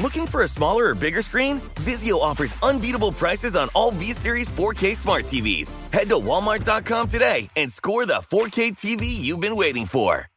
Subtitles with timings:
[0.00, 1.58] Looking for a smaller or bigger screen?
[1.76, 5.72] Vizio offers unbeatable prices on all V Series 4K smart TVs.
[5.90, 10.28] Head to Walmart.com today and score the 4K TV you've been waiting for.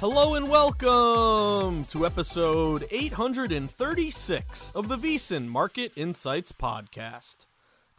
[0.00, 7.44] Hello and welcome to episode 836 of the VSiN Market Insights Podcast.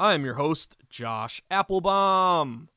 [0.01, 2.69] I am your host, Josh Appelbaum.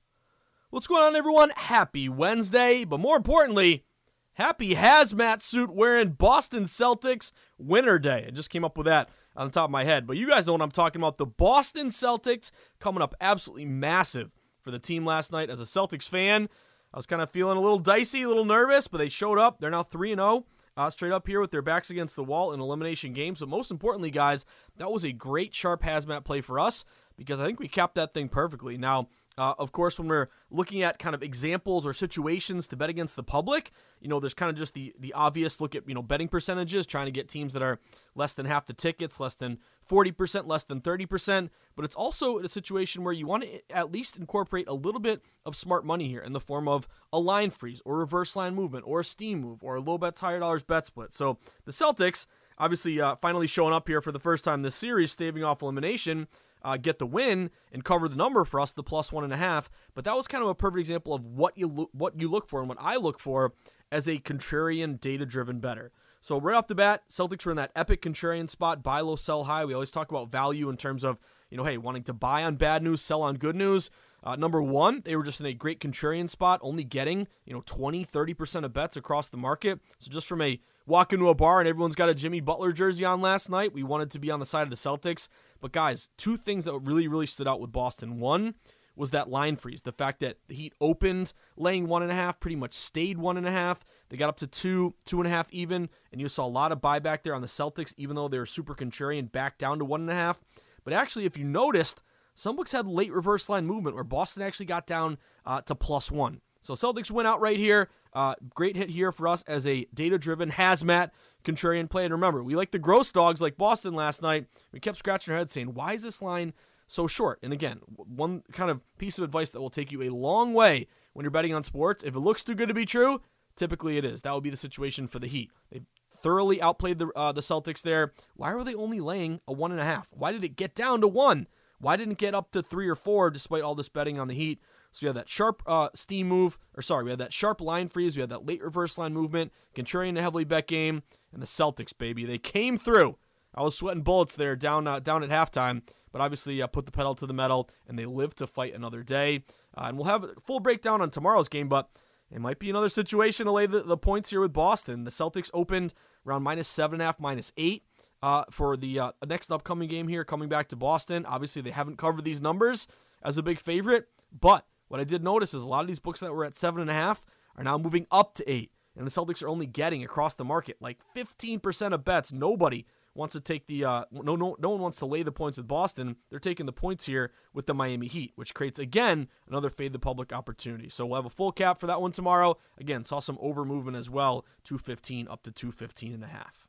[0.68, 1.52] What's going on, everyone?
[1.56, 3.86] Happy Wednesday, but more importantly,
[4.34, 8.26] happy hazmat suit wearing Boston Celtics winter day.
[8.28, 10.46] I just came up with that on the top of my head, but you guys
[10.46, 11.16] know what I'm talking about.
[11.16, 15.48] The Boston Celtics coming up absolutely massive for the team last night.
[15.48, 16.50] As a Celtics fan,
[16.92, 19.60] I was kind of feeling a little dicey, a little nervous, but they showed up.
[19.60, 20.44] They're now 3 0.
[20.76, 23.38] Uh, straight up here with their backs against the wall in elimination games.
[23.38, 24.44] But most importantly, guys,
[24.76, 26.84] that was a great sharp hazmat play for us
[27.16, 28.76] because I think we capped that thing perfectly.
[28.76, 32.88] Now, uh, of course, when we're looking at kind of examples or situations to bet
[32.88, 35.94] against the public, you know, there's kind of just the the obvious look at you
[35.94, 37.80] know betting percentages, trying to get teams that are
[38.14, 39.58] less than half the tickets, less than
[39.90, 41.50] 40%, less than 30%.
[41.74, 45.22] But it's also a situation where you want to at least incorporate a little bit
[45.44, 48.84] of smart money here in the form of a line freeze or reverse line movement
[48.86, 51.12] or a steam move or a low bets, higher dollars bet split.
[51.12, 52.26] So the Celtics
[52.56, 56.28] obviously uh, finally showing up here for the first time this series, staving off elimination
[56.64, 59.36] uh, get the win and cover the number for us, the plus one and a
[59.36, 59.70] half.
[59.94, 62.48] But that was kind of a perfect example of what you lo- what you look
[62.48, 63.52] for and what I look for
[63.92, 65.92] as a contrarian, data driven bettor.
[66.20, 69.44] So right off the bat, Celtics were in that epic contrarian spot, buy low, sell
[69.44, 69.64] high.
[69.66, 71.18] We always talk about value in terms of
[71.54, 73.88] you know, hey, wanting to buy on bad news, sell on good news.
[74.24, 77.62] Uh, number one, they were just in a great contrarian spot, only getting, you know,
[77.64, 79.78] 20, 30% of bets across the market.
[80.00, 83.04] So just from a walk into a bar and everyone's got a Jimmy Butler jersey
[83.04, 83.72] on last night.
[83.72, 85.28] We wanted to be on the side of the Celtics.
[85.64, 88.20] But guys, two things that really, really stood out with Boston.
[88.20, 88.56] One
[88.96, 89.80] was that line freeze.
[89.80, 93.38] The fact that the Heat opened laying one and a half, pretty much stayed one
[93.38, 93.82] and a half.
[94.10, 96.70] They got up to two, two and a half even, and you saw a lot
[96.70, 99.86] of buyback there on the Celtics, even though they were super contrarian, back down to
[99.86, 100.38] one and a half.
[100.84, 102.02] But actually, if you noticed,
[102.34, 105.16] some books had late reverse line movement where Boston actually got down
[105.46, 106.42] uh, to plus one.
[106.60, 107.88] So Celtics went out right here.
[108.12, 111.10] Uh, great hit here for us as a data driven hazmat
[111.44, 112.04] contrarian play.
[112.04, 114.46] And remember, we like the gross dogs like Boston last night.
[114.72, 116.52] We kept scratching our heads saying, why is this line
[116.86, 117.38] so short?
[117.42, 120.86] And again, one kind of piece of advice that will take you a long way
[121.12, 122.02] when you're betting on sports.
[122.02, 123.20] If it looks too good to be true,
[123.56, 124.22] typically it is.
[124.22, 125.50] That would be the situation for the Heat.
[125.70, 125.82] They
[126.16, 128.12] thoroughly outplayed the uh, the Celtics there.
[128.34, 130.08] Why were they only laying a one and a half?
[130.12, 131.46] Why did it get down to one?
[131.78, 134.34] Why didn't it get up to three or four despite all this betting on the
[134.34, 134.60] Heat?
[134.90, 137.88] So we had that sharp uh, steam move, or sorry, we had that sharp line
[137.88, 138.16] freeze.
[138.16, 141.02] We had that late reverse line movement, contrarian to heavily bet game,
[141.34, 143.18] and the Celtics, baby, they came through.
[143.54, 145.82] I was sweating bullets there down uh, down at halftime,
[146.12, 149.02] but obviously uh, put the pedal to the metal, and they lived to fight another
[149.02, 149.44] day.
[149.76, 151.90] Uh, and we'll have a full breakdown on tomorrow's game, but
[152.30, 155.04] it might be another situation to lay the, the points here with Boston.
[155.04, 155.92] The Celtics opened
[156.26, 157.84] around minus seven and a half, minus eight.
[158.22, 161.26] Uh, for the uh, next upcoming game here, coming back to Boston.
[161.26, 162.88] Obviously, they haven't covered these numbers
[163.22, 166.20] as a big favorite, but what I did notice is a lot of these books
[166.20, 167.22] that were at seven and a half
[167.54, 168.70] are now moving up to eight.
[168.96, 172.32] And the Celtics are only getting across the market like 15% of bets.
[172.32, 175.58] Nobody wants to take the uh, no no no one wants to lay the points
[175.58, 176.16] with Boston.
[176.30, 179.98] They're taking the points here with the Miami Heat, which creates again another fade the
[179.98, 180.88] public opportunity.
[180.88, 182.58] So we'll have a full cap for that one tomorrow.
[182.78, 186.66] Again, saw some over movement as well, 215 up to 215 and a half.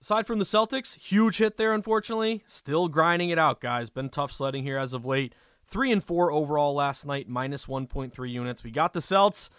[0.00, 2.42] aside from the Celtics, huge hit there, unfortunately.
[2.46, 3.90] Still grinding it out, guys.
[3.90, 5.34] Been tough sledding here as of late.
[5.66, 8.62] Three and four overall last night, minus 1.3 units.
[8.62, 9.50] We got the Celts.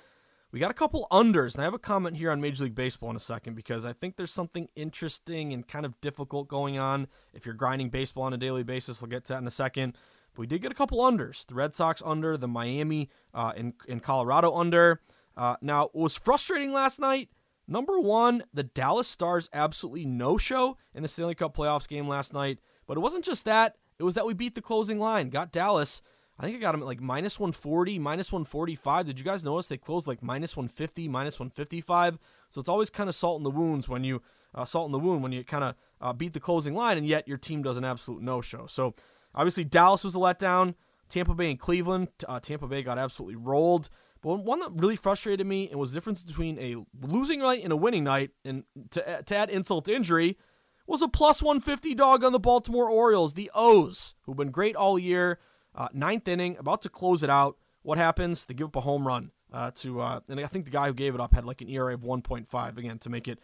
[0.51, 3.09] We got a couple unders, and I have a comment here on Major League Baseball
[3.09, 7.07] in a second because I think there's something interesting and kind of difficult going on
[7.33, 9.01] if you're grinding baseball on a daily basis.
[9.01, 9.97] We'll get to that in a second.
[10.33, 11.45] But we did get a couple unders.
[11.45, 15.01] The Red Sox under, the Miami uh, in, in Colorado under.
[15.35, 17.29] Uh, now, what was frustrating last night,
[17.67, 22.33] number one, the Dallas Stars absolutely no show in the Stanley Cup playoffs game last
[22.33, 22.59] night.
[22.87, 26.01] But it wasn't just that, it was that we beat the closing line, got Dallas.
[26.39, 29.07] I think I got them at like minus 140, minus 145.
[29.07, 32.19] Did you guys notice they closed like minus 150, minus 155?
[32.49, 34.21] So it's always kind of salt in the wounds when you
[34.53, 37.07] uh, salt in the wound when you kind of uh, beat the closing line, and
[37.07, 38.67] yet your team does an absolute no show.
[38.67, 38.93] So
[39.33, 40.75] obviously Dallas was a letdown.
[41.09, 42.09] Tampa Bay and Cleveland.
[42.27, 43.89] Uh, Tampa Bay got absolutely rolled.
[44.21, 46.75] But one that really frustrated me and was the difference between a
[47.07, 50.37] losing night and a winning night, and to, to add insult to injury,
[50.85, 54.97] was a plus 150 dog on the Baltimore Orioles, the O's, who've been great all
[54.97, 55.39] year.
[55.77, 57.57] Uh, ninth inning, about to close it out.
[57.83, 58.45] What happens?
[58.45, 60.93] They give up a home run uh, to, uh, and I think the guy who
[60.93, 63.39] gave it up had like an ERA of 1.5 again to make it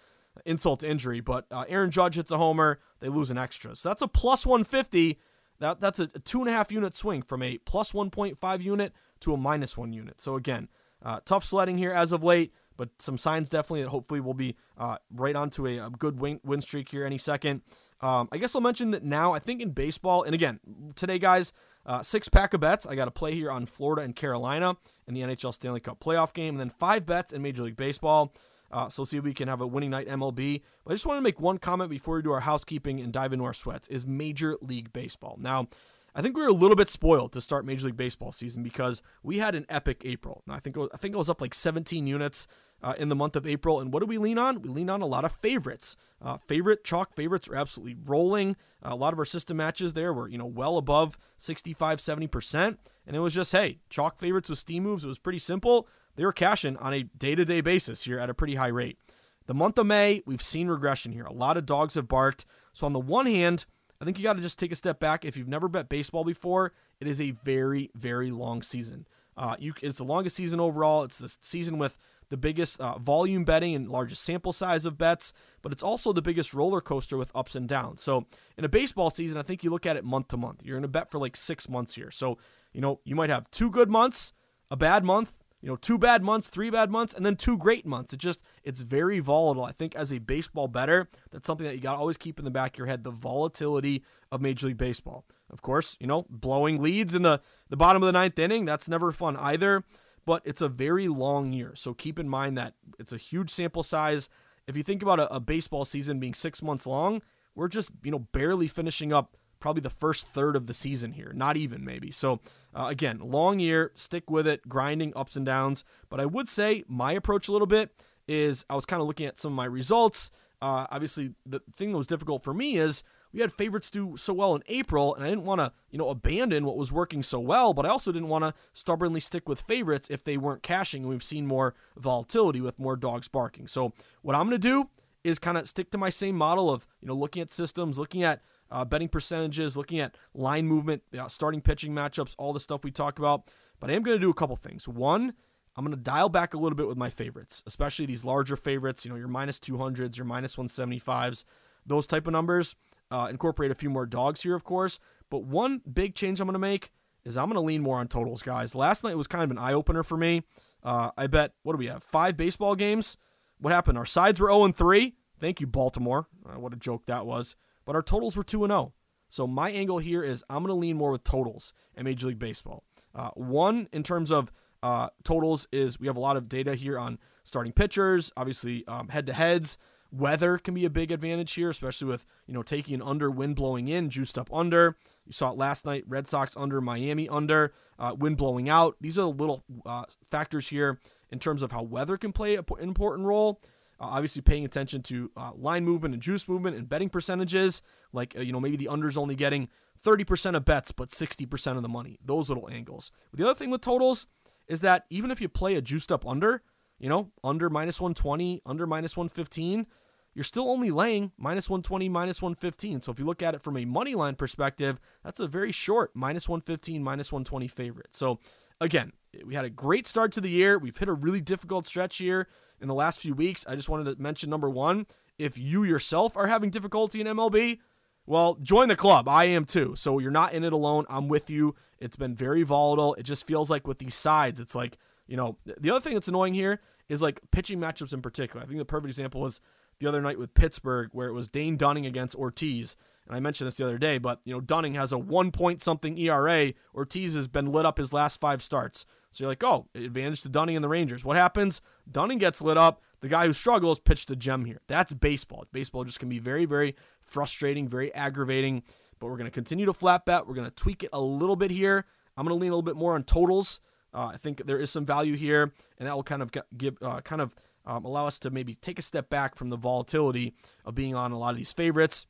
[0.45, 1.21] insult to injury.
[1.21, 3.75] But uh, Aaron Judge hits a homer, they lose an extra.
[3.75, 5.19] So that's a plus 150.
[5.59, 9.33] That that's a, two and a half unit swing from a plus 1.5 unit to
[9.33, 10.19] a minus one unit.
[10.19, 10.67] So again,
[11.03, 14.55] uh, tough sledding here as of late, but some signs definitely that hopefully we'll be
[14.77, 17.61] uh, right onto a, a good win, win streak here any second.
[18.01, 19.33] Um, I guess I'll mention now.
[19.33, 20.59] I think in baseball, and again,
[20.95, 21.53] today, guys,
[21.85, 22.85] uh, six pack of bets.
[22.87, 24.77] I got to play here on Florida and Carolina
[25.07, 28.33] in the NHL Stanley Cup playoff game, and then five bets in Major League Baseball.
[28.71, 30.61] Uh, so see if we can have a winning night MLB.
[30.83, 33.31] But I just want to make one comment before we do our housekeeping and dive
[33.31, 33.87] into our sweats.
[33.87, 35.67] Is Major League Baseball now?
[36.15, 39.01] I think we were a little bit spoiled to start Major League Baseball season because
[39.23, 40.43] we had an epic April.
[40.45, 42.47] Now, I think was, I think it was up like 17 units
[42.83, 43.79] uh, in the month of April.
[43.79, 44.61] And what do we lean on?
[44.61, 45.95] We lean on a lot of favorites.
[46.21, 48.55] Uh, favorite chalk favorites are absolutely rolling.
[48.85, 52.27] Uh, a lot of our system matches there were you know well above 65, 70
[52.27, 52.79] percent.
[53.07, 55.03] And it was just hey, chalk favorites with steam moves.
[55.05, 55.87] It was pretty simple.
[56.15, 58.97] They were cashing on a day to day basis here at a pretty high rate.
[59.45, 61.25] The month of May, we've seen regression here.
[61.25, 62.45] A lot of dogs have barked.
[62.71, 63.65] So on the one hand,
[63.99, 65.25] I think you got to just take a step back.
[65.25, 69.05] If you've never bet baseball before, it is a very, very long season.
[69.35, 71.03] Uh, you, it's the longest season overall.
[71.03, 71.97] It's the season with
[72.33, 76.19] the biggest uh, volume betting and largest sample size of bets, but it's also the
[76.19, 78.01] biggest roller coaster with ups and downs.
[78.01, 78.25] So
[78.57, 80.61] in a baseball season, I think you look at it month to month.
[80.63, 82.09] You're going to bet for like six months here.
[82.09, 82.39] So,
[82.73, 84.33] you know, you might have two good months,
[84.71, 87.85] a bad month, you know, two bad months, three bad months, and then two great
[87.85, 88.13] months.
[88.13, 89.63] It just it's very volatile.
[89.63, 92.45] I think as a baseball bettor, that's something that you got to always keep in
[92.45, 95.23] the back of your head: the volatility of Major League Baseball.
[95.51, 98.89] Of course, you know, blowing leads in the the bottom of the ninth inning, that's
[98.89, 99.83] never fun either.
[100.25, 103.83] But it's a very long year, so keep in mind that it's a huge sample
[103.83, 104.29] size.
[104.67, 107.21] If you think about a, a baseball season being six months long,
[107.55, 111.31] we're just you know barely finishing up probably the first third of the season here,
[111.33, 112.11] not even maybe.
[112.11, 112.41] So,
[112.75, 115.85] uh, again, long year, stick with it, grinding ups and downs.
[116.09, 117.95] But I would say my approach a little bit
[118.27, 120.31] is I was kind of looking at some of my results.
[120.61, 124.33] Uh, obviously, the thing that was difficult for me is we had favorites do so
[124.33, 127.39] well in April, and I didn't want to, you know, abandon what was working so
[127.39, 131.03] well, but I also didn't want to stubbornly stick with favorites if they weren't cashing.
[131.03, 133.67] And we've seen more volatility with more dogs barking.
[133.67, 134.89] So what I'm going to do
[135.23, 138.23] is kind of stick to my same model of, you know, looking at systems, looking
[138.23, 142.59] at uh, betting percentages, looking at line movement, you know, starting pitching matchups, all the
[142.59, 143.49] stuff we talked about.
[143.79, 144.87] But I am going to do a couple things.
[144.87, 145.33] One,
[145.75, 149.05] I'm going to dial back a little bit with my favorites, especially these larger favorites,
[149.05, 151.45] you know, your minus 200s, your minus 175s,
[151.85, 152.75] those type of numbers.
[153.13, 154.99] Uh, incorporate a few more dogs here, of course.
[155.29, 156.91] But one big change I'm going to make
[157.23, 158.75] is I'm going to lean more on totals, guys.
[158.75, 160.43] Last night was kind of an eye opener for me.
[160.83, 162.03] Uh, I bet, what do we have?
[162.03, 163.17] Five baseball games.
[163.59, 163.97] What happened?
[163.97, 165.15] Our sides were 0 3.
[165.39, 166.27] Thank you, Baltimore.
[166.45, 167.55] Uh, what a joke that was
[167.85, 168.93] but our totals were 2 0.
[169.29, 172.39] So my angle here is I'm going to lean more with totals in Major League
[172.39, 172.83] Baseball.
[173.15, 174.51] Uh, one, in terms of
[174.81, 179.25] uh, totals, is we have a lot of data here on starting pitchers, obviously head
[179.25, 179.77] to heads.
[180.15, 183.55] Weather can be a big advantage here, especially with you know taking an under, wind
[183.55, 184.95] blowing in, juiced up under.
[185.25, 188.95] You saw it last night: Red Sox under, Miami under, uh, wind blowing out.
[189.01, 190.99] These are the little uh, factors here
[191.31, 193.59] in terms of how weather can play an important role.
[193.99, 197.81] Uh, obviously, paying attention to uh, line movement and juice movement and betting percentages.
[198.11, 199.67] Like, uh, you know, maybe the under's only getting
[200.05, 202.19] 30% of bets, but 60% of the money.
[202.23, 203.11] Those little angles.
[203.31, 204.27] But the other thing with totals
[204.67, 206.61] is that even if you play a juiced up under,
[206.99, 209.87] you know, under minus 120, under minus 115,
[210.33, 213.01] you're still only laying minus 120, minus 115.
[213.01, 216.11] So if you look at it from a money line perspective, that's a very short
[216.13, 218.15] minus 115, minus 120 favorite.
[218.15, 218.39] So
[218.81, 219.13] again,
[219.45, 220.77] we had a great start to the year.
[220.77, 222.47] We've hit a really difficult stretch here
[222.81, 223.65] in the last few weeks.
[223.67, 227.79] I just wanted to mention number one if you yourself are having difficulty in MLB,
[228.25, 229.27] well, join the club.
[229.27, 229.95] I am too.
[229.95, 231.05] So you're not in it alone.
[231.09, 231.75] I'm with you.
[231.99, 233.15] It's been very volatile.
[233.15, 234.97] It just feels like with these sides, it's like,
[235.27, 238.63] you know, the other thing that's annoying here is like pitching matchups in particular.
[238.63, 239.59] I think the perfect example was
[240.03, 242.95] the other night with Pittsburgh, where it was Dane Dunning against Ortiz.
[243.25, 245.81] And I mentioned this the other day, but you know, Dunning has a one point
[245.81, 246.73] something ERA.
[246.93, 249.05] Ortiz has been lit up his last five starts.
[249.31, 251.23] So you're like, oh, advantage to Dunning and the Rangers.
[251.23, 251.81] What happens?
[252.11, 253.01] Dunning gets lit up.
[253.21, 254.81] The guy who struggles pitched a gem here.
[254.87, 255.65] That's baseball.
[255.71, 258.83] Baseball just can be very, very frustrating, very aggravating.
[259.19, 260.45] But we're going to continue to flat bet.
[260.45, 262.05] We're going to tweak it a little bit here.
[262.35, 263.79] I'm going to lean a little bit more on totals.
[264.13, 267.21] Uh, I think there is some value here, and that will kind of give, uh,
[267.21, 267.55] kind of
[267.85, 270.53] um, allow us to maybe take a step back from the volatility
[270.85, 272.25] of being on a lot of these favorites,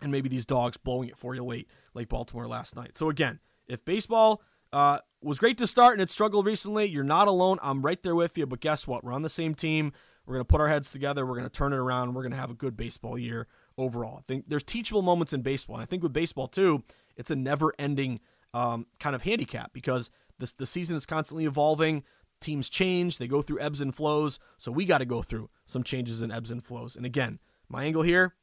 [0.00, 2.96] and maybe these dogs blowing it for you late, like Baltimore last night.
[2.96, 7.28] So again, if baseball uh, was great to start and it struggled recently, you're not
[7.28, 7.58] alone.
[7.62, 8.46] I'm right there with you.
[8.46, 9.04] But guess what?
[9.04, 9.92] We're on the same team.
[10.26, 11.26] We're going to put our heads together.
[11.26, 12.14] We're going to turn it around.
[12.14, 14.18] We're going to have a good baseball year overall.
[14.18, 15.76] I think there's teachable moments in baseball.
[15.76, 16.84] And I think with baseball, too,
[17.16, 18.20] it's a never ending
[18.54, 22.04] um, kind of handicap because this, the season is constantly evolving.
[22.40, 24.38] Teams change, they go through ebbs and flows.
[24.56, 26.96] So we got to go through some changes in ebbs and flows.
[26.96, 28.34] And again, my angle here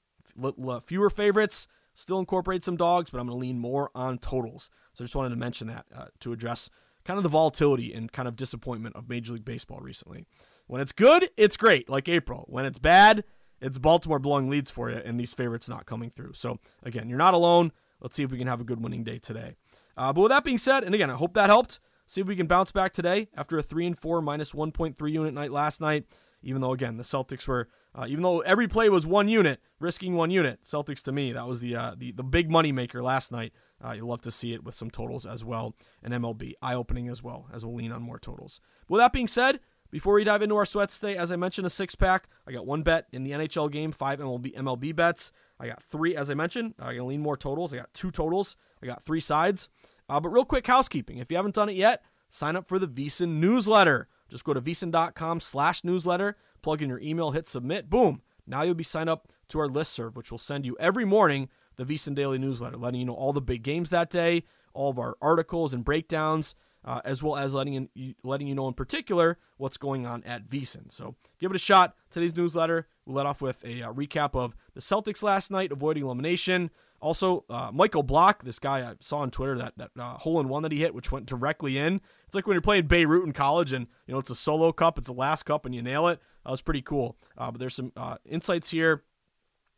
[0.85, 4.69] fewer favorites, still incorporate some dogs, but I'm going to lean more on totals.
[4.93, 6.69] So I just wanted to mention that uh, to address
[7.03, 10.25] kind of the volatility and kind of disappointment of Major League Baseball recently.
[10.67, 12.45] When it's good, it's great, like April.
[12.47, 13.23] When it's bad,
[13.61, 16.33] it's Baltimore blowing leads for you and these favorites not coming through.
[16.33, 17.71] So again, you're not alone.
[18.01, 19.55] Let's see if we can have a good winning day today.
[19.95, 21.79] Uh, but with that being said, and again, I hope that helped.
[22.07, 25.33] See if we can bounce back today after a three and four minus 1.3 unit
[25.33, 26.05] night last night.
[26.41, 30.15] Even though again the Celtics were, uh, even though every play was one unit, risking
[30.15, 33.31] one unit, Celtics to me that was the uh, the the big money maker last
[33.31, 33.51] night.
[33.83, 37.09] Uh, you love to see it with some totals as well, and MLB eye opening
[37.09, 38.61] as well as we'll lean on more totals.
[38.87, 39.59] But with that being said,
[39.89, 42.29] before we dive into our sweats today, as I mentioned, a six pack.
[42.47, 45.31] I got one bet in the NHL game, five MLB MLB bets.
[45.59, 46.75] I got three, as I mentioned.
[46.79, 47.73] I got to lean more totals.
[47.73, 48.55] I got two totals.
[48.81, 49.69] I got three sides.
[50.09, 51.17] Uh, but real quick housekeeping.
[51.17, 54.07] If you haven't done it yet, sign up for the VSiN newsletter.
[54.29, 58.21] Just go to VSiN.com slash newsletter, plug in your email, hit submit, boom.
[58.45, 61.49] Now you'll be signed up to our list serve, which will send you every morning
[61.75, 64.99] the VSiN Daily Newsletter, letting you know all the big games that day, all of
[64.99, 69.37] our articles and breakdowns, uh, as well as letting you, letting you know in particular
[69.57, 70.91] what's going on at VSiN.
[70.91, 71.95] So give it a shot.
[72.09, 76.03] Today's newsletter, we'll let off with a uh, recap of the Celtics last night, avoiding
[76.03, 80.39] elimination, also, uh, Michael Block, this guy I saw on Twitter, that, that uh, hole
[80.39, 82.01] in one that he hit, which went directly in.
[82.25, 84.97] It's like when you're playing Beirut in college and, you know, it's a solo cup,
[84.97, 86.19] it's the last cup, and you nail it.
[86.43, 87.17] That was pretty cool.
[87.37, 89.03] Uh, but there's some uh, insights here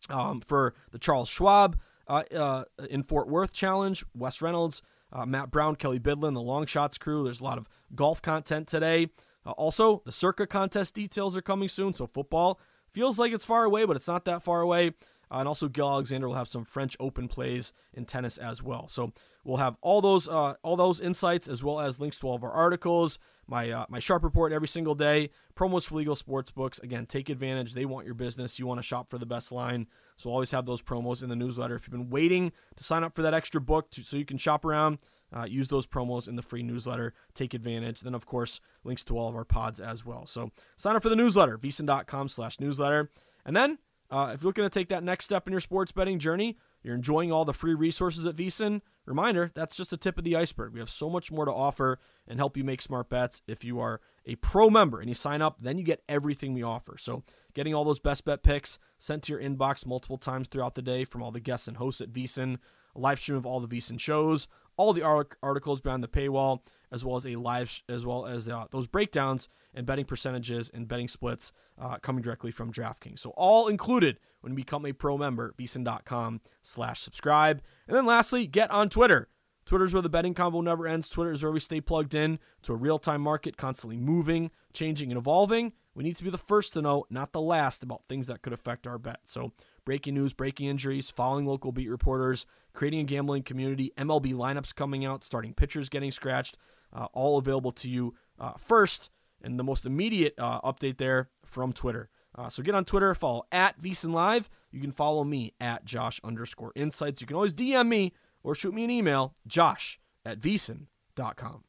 [0.09, 4.81] um, for the Charles Schwab uh, uh, in Fort Worth challenge, Wes Reynolds,
[5.25, 7.23] Matt Brown, Kelly Bidlin, the long shots crew.
[7.23, 9.09] There's a lot of golf content today.
[9.43, 12.59] also, the Circa contest details are coming soon, so football
[12.91, 14.93] feels like it's far away, but it's not that far away.
[15.31, 18.87] Uh, and also, Gill Alexander will have some French Open plays in tennis as well.
[18.87, 22.35] So we'll have all those uh, all those insights as well as links to all
[22.35, 26.51] of our articles, my uh, my sharp report every single day, promos for legal sports
[26.51, 26.79] books.
[26.79, 27.73] Again, take advantage.
[27.73, 28.59] They want your business.
[28.59, 29.87] You want to shop for the best line.
[30.17, 31.75] So always have those promos in the newsletter.
[31.75, 34.37] If you've been waiting to sign up for that extra book to, so you can
[34.37, 34.97] shop around,
[35.35, 37.13] uh, use those promos in the free newsletter.
[37.33, 38.01] Take advantage.
[38.01, 40.25] Then, of course, links to all of our pods as well.
[40.25, 43.11] So sign up for the newsletter, vsin.com slash newsletter.
[43.45, 43.79] And then
[44.11, 46.95] uh, if you're looking to take that next step in your sports betting journey, you're
[46.95, 48.81] enjoying all the free resources at VSiN.
[49.05, 50.73] Reminder, that's just the tip of the iceberg.
[50.73, 53.41] We have so much more to offer and help you make smart bets.
[53.47, 56.63] If you are a pro member and you sign up, then you get everything we
[56.63, 56.95] offer.
[56.97, 57.23] So,
[57.53, 61.05] getting all those best bet picks sent to your inbox multiple times throughout the day
[61.05, 62.57] from all the guests and hosts at VSiN,
[62.95, 64.47] a live stream of all the VSiN shows,
[64.77, 66.61] all the articles behind the paywall,
[66.91, 70.87] as well as a live, as well as uh, those breakdowns and betting percentages and
[70.87, 73.19] betting splits uh, coming directly from DraftKings.
[73.19, 77.61] So all included when you become a pro member, vsin.com slash subscribe.
[77.87, 79.29] And then lastly, get on Twitter.
[79.65, 81.09] Twitter is where the betting combo never ends.
[81.09, 85.17] Twitter is where we stay plugged in to a real-time market constantly moving, changing, and
[85.17, 85.73] evolving.
[85.93, 88.53] We need to be the first to know, not the last, about things that could
[88.53, 89.19] affect our bet.
[89.25, 89.51] So
[89.85, 95.05] breaking news, breaking injuries, following local beat reporters, creating a gambling community, MLB lineups coming
[95.05, 96.57] out, starting pitchers getting scratched,
[96.91, 99.11] uh, all available to you uh, first
[99.41, 102.09] and the most immediate uh, update there from Twitter.
[102.35, 104.49] Uh, so get on Twitter, follow at VSiN Live.
[104.71, 107.21] You can follow me at Josh underscore insights.
[107.21, 111.63] You can always DM me or shoot me an email, josh at VSiN.com.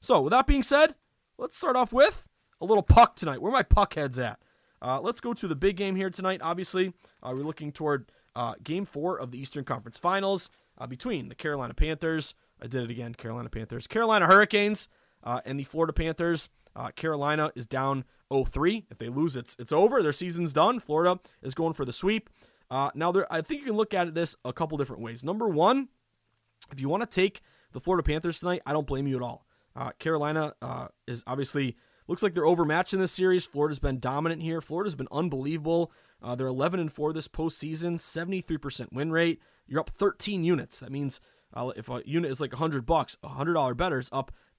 [0.00, 0.96] So with that being said,
[1.38, 2.26] let's start off with
[2.60, 3.40] a little puck tonight.
[3.40, 4.40] Where my puck heads at?
[4.80, 6.40] Uh, let's go to the big game here tonight.
[6.42, 6.92] Obviously,
[7.22, 11.34] uh, we're looking toward uh, game four of the Eastern Conference Finals uh, between the
[11.34, 12.34] Carolina Panthers.
[12.60, 13.86] I did it again, Carolina Panthers.
[13.86, 14.88] Carolina Hurricanes
[15.24, 16.48] and the Florida Panthers.
[16.74, 18.84] Uh, Carolina is down 0-3.
[18.90, 20.02] If they lose, it's it's over.
[20.02, 20.80] Their season's done.
[20.80, 22.30] Florida is going for the sweep.
[22.70, 25.22] Uh, now, there, I think you can look at this a couple different ways.
[25.22, 25.88] Number one,
[26.70, 29.46] if you want to take the Florida Panthers tonight, I don't blame you at all.
[29.76, 31.76] Uh, Carolina uh, is obviously
[32.08, 33.44] looks like they're overmatched in this series.
[33.44, 34.60] Florida's been dominant here.
[34.60, 35.92] Florida's been unbelievable.
[36.22, 39.40] Uh, they're 11 and four this postseason, 73% win rate.
[39.66, 40.80] You're up 13 units.
[40.80, 41.20] That means
[41.54, 44.08] uh, if a unit is like 100 bucks, a hundred dollar betters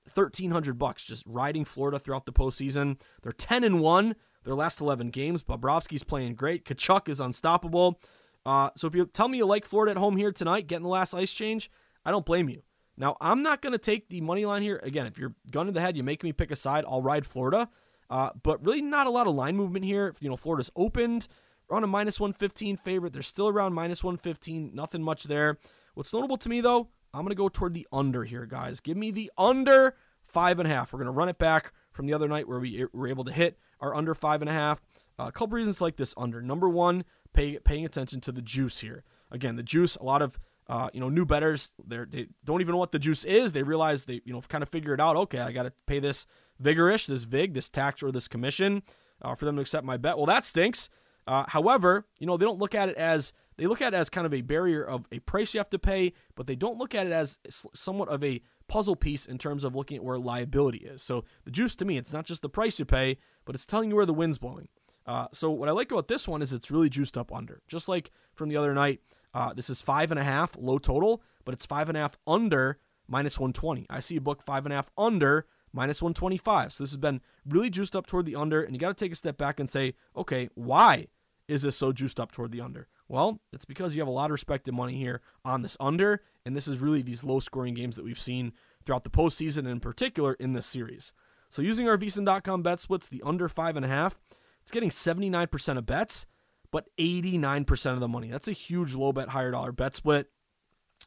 [0.05, 2.99] up 1300 bucks just riding Florida throughout the postseason.
[3.21, 5.43] They're 10 and one their last 11 games.
[5.43, 6.65] Bobrovsky's playing great.
[6.65, 7.99] Tkachuk is unstoppable.
[8.45, 10.89] Uh, so if you tell me you like Florida at home here tonight, getting the
[10.89, 11.71] last ice change,
[12.05, 12.63] I don't blame you.
[12.97, 14.79] Now, I'm not going to take the money line here.
[14.83, 17.25] Again, if you're gun to the head, you make me pick a side, I'll ride
[17.25, 17.69] Florida.
[18.09, 20.13] Uh, but really not a lot of line movement here.
[20.19, 21.27] You know, Florida's opened
[21.67, 23.13] We're on a minus 115 favorite.
[23.13, 24.71] They're still around minus 115.
[24.73, 25.57] Nothing much there.
[25.95, 28.79] What's notable to me, though, I'm going to go toward the under here, guys.
[28.79, 30.91] Give me the under five and a half.
[30.91, 33.31] We're going to run it back from the other night where we were able to
[33.31, 34.81] hit our under five and a half.
[35.19, 36.41] Uh, a couple reasons like this under.
[36.41, 39.03] Number one, pay, paying attention to the juice here.
[39.31, 42.77] Again, the juice, a lot of uh, you know, new betters, they don't even know
[42.77, 43.51] what the juice is.
[43.51, 45.15] They realize they, you know, kind of figure it out.
[45.17, 46.25] Okay, I got to pay this
[46.61, 48.83] vigorish, this vig, this tax or this commission
[49.21, 50.17] uh, for them to accept my bet.
[50.17, 50.89] Well, that stinks.
[51.27, 54.09] Uh, however, you know, they don't look at it as they look at it as
[54.09, 56.95] kind of a barrier of a price you have to pay, but they don't look
[56.95, 57.39] at it as
[57.73, 61.01] somewhat of a puzzle piece in terms of looking at where liability is.
[61.01, 63.89] So the juice to me, it's not just the price you pay, but it's telling
[63.89, 64.67] you where the wind's blowing.
[65.05, 67.89] Uh, so what I like about this one is it's really juiced up under, just
[67.89, 69.01] like from the other night.
[69.33, 72.17] Uh, this is five and a half low total, but it's five and a half
[72.25, 73.85] under minus 120.
[73.89, 76.73] I see a book five and a half under minus 125.
[76.73, 79.11] So this has been really juiced up toward the under, and you got to take
[79.11, 81.07] a step back and say, okay, why
[81.47, 82.87] is this so juiced up toward the under?
[83.13, 86.57] Well, it's because you have a lot of respected money here on this under, and
[86.57, 88.53] this is really these low scoring games that we've seen
[88.83, 91.13] throughout the postseason, and in particular in this series.
[91.47, 94.17] So using our VSiN.com bet splits, the under five and a half,
[94.63, 96.25] it's getting 79% of bets,
[96.71, 98.29] but 89% of the money.
[98.31, 100.31] That's a huge low bet, higher dollar bet split.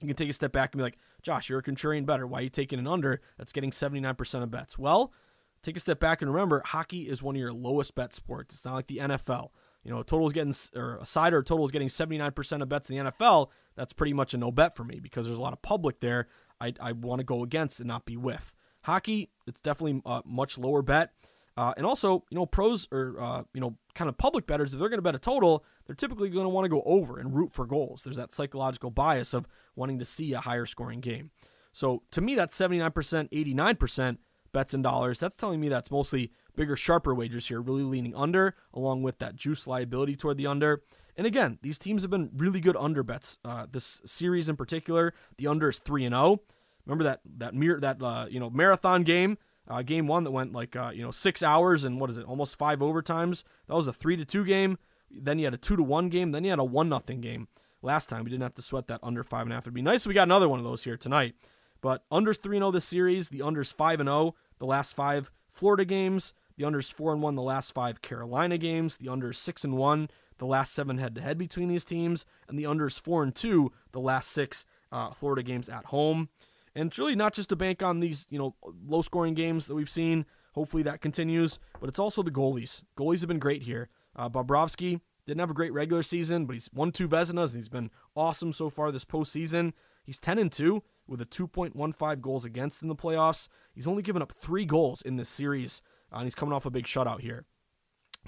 [0.00, 2.28] You can take a step back and be like, Josh, you're a contrarian bettor.
[2.28, 4.78] Why are you taking an under that's getting 79% of bets?
[4.78, 5.12] Well,
[5.60, 8.54] take a step back and remember, hockey is one of your lowest bet sports.
[8.54, 9.48] It's not like the NFL
[9.86, 12.62] you know, a total is getting or a side or a total is getting 79%
[12.62, 15.38] of bets in the NFL, that's pretty much a no bet for me because there's
[15.38, 16.26] a lot of public there.
[16.60, 18.52] I, I want to go against and not be with.
[18.82, 21.12] Hockey, it's definitely a much lower bet.
[21.56, 24.80] Uh, and also, you know, pros or, uh, you know, kind of public bettors, if
[24.80, 27.34] they're going to bet a total, they're typically going to want to go over and
[27.34, 28.02] root for goals.
[28.02, 31.30] There's that psychological bias of wanting to see a higher scoring game.
[31.72, 32.92] So to me, that's 79%,
[33.30, 34.18] 89%
[34.52, 35.20] bets in dollars.
[35.20, 39.36] That's telling me that's mostly bigger, sharper wagers here, really leaning under, along with that
[39.36, 40.82] juice liability toward the under.
[41.16, 43.38] And again, these teams have been really good under bets.
[43.44, 46.22] Uh, this series in particular, the under is three and zero.
[46.22, 46.40] Oh.
[46.84, 49.38] Remember that that mirror that uh, you know marathon game,
[49.68, 52.26] uh, game one that went like uh, you know six hours and what is it,
[52.26, 53.42] almost five overtimes.
[53.66, 54.78] That was a three to two game.
[55.10, 56.32] Then you had a two to one game.
[56.32, 57.48] Then you had a one nothing game.
[57.82, 59.64] Last time we didn't have to sweat that under five and a half.
[59.64, 61.34] It'd be nice if we got another one of those here tonight.
[61.80, 63.30] But unders three and zero oh this series.
[63.30, 64.34] The unders five and zero.
[64.58, 66.34] The last five Florida games.
[66.56, 68.96] The under's four and one the last five Carolina games.
[68.96, 72.58] The under's six and one the last seven head to head between these teams, and
[72.58, 76.28] the under's four and two the last six uh, Florida games at home.
[76.74, 78.54] And it's really not just to bank on these you know
[78.86, 80.26] low scoring games that we've seen.
[80.54, 82.82] Hopefully that continues, but it's also the goalies.
[82.98, 83.88] Goalies have been great here.
[84.14, 87.68] Uh, Bobrovsky didn't have a great regular season, but he's won two Vezinas and he's
[87.68, 89.74] been awesome so far this postseason.
[90.02, 93.48] He's 10 and 2 with a 2.15 goals against in the playoffs.
[93.74, 96.86] He's only given up three goals in this series and he's coming off a big
[96.86, 97.44] shutout here.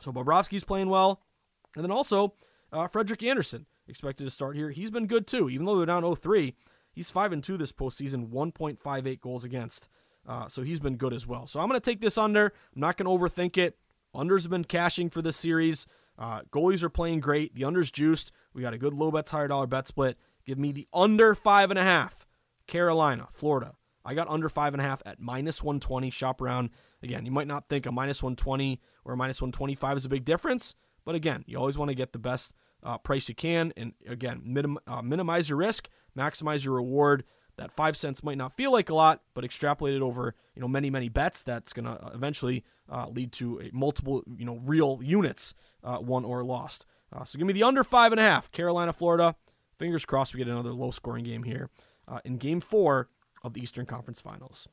[0.01, 1.23] So Bobrovsky's playing well.
[1.75, 2.35] And then also,
[2.73, 4.71] uh, Frederik Andersen expected to start here.
[4.71, 6.55] He's been good too, even though they're down 0-3.
[6.93, 9.89] He's 5 and 2 this postseason, 1.58 goals against.
[10.27, 11.47] Uh, so he's been good as well.
[11.47, 12.47] So I'm going to take this under.
[12.75, 13.79] I'm not going to overthink it.
[14.15, 15.87] Unders have been cashing for this series.
[16.19, 17.55] Uh, goalies are playing great.
[17.55, 18.33] The under's juiced.
[18.53, 20.19] We got a good low bets, higher dollar bet split.
[20.45, 22.27] Give me the under five and a half.
[22.67, 23.75] Carolina, Florida.
[24.05, 26.11] I got under five and a half at minus 120.
[26.11, 26.71] Shop around.
[27.03, 30.25] Again, you might not think a minus 120 or a minus 125 is a big
[30.25, 33.73] difference, but again, you always want to get the best uh, price you can.
[33.77, 37.25] And again, minim- uh, minimize your risk, maximize your reward.
[37.57, 40.91] That five cents might not feel like a lot, but extrapolated over you know many
[40.91, 45.55] many bets, that's going to eventually uh, lead to a multiple you know real units
[45.83, 46.87] uh, won or lost.
[47.13, 49.35] Uh, so give me the under five and a half, Carolina, Florida.
[49.77, 51.69] Fingers crossed we get another low scoring game here
[52.07, 53.09] uh, in Game Four
[53.43, 54.69] of the Eastern Conference Finals.